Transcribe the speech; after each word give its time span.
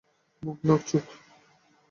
মুখ, 0.43 0.57
নাক, 0.63 0.81
চোখ। 0.87 1.05